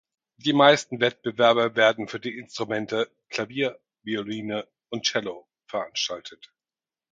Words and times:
Die 0.37 0.53
meisten 0.53 0.99
Wettbewerbe 0.99 1.75
werden 1.75 2.07
für 2.07 2.19
die 2.19 2.35
Instrumente 2.35 3.07
Klavier, 3.29 3.79
Violine 4.01 4.67
und 4.89 5.05
Cello 5.05 5.47
veranstaltet. 5.67 6.51